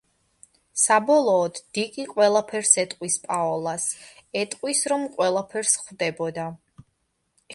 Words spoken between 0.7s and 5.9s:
საბოლოოდ, დიკი ყველაფერს ეტყვის პაოლას, ეტყვის, რომ ყველაფერს